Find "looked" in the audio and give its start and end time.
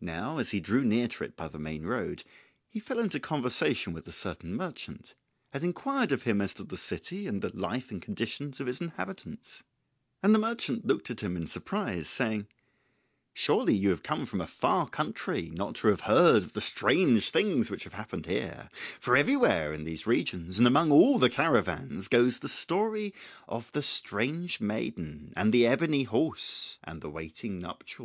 10.88-11.08